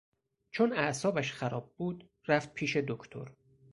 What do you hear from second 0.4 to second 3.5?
چون اعصابش خراب بود رفت پیش دکتر.